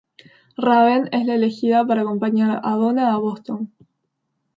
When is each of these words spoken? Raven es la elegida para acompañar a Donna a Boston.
Raven 0.57 1.09
es 1.11 1.27
la 1.27 1.35
elegida 1.35 1.85
para 1.85 2.01
acompañar 2.01 2.59
a 2.63 2.71
Donna 2.73 3.13
a 3.13 3.17
Boston. 3.17 3.71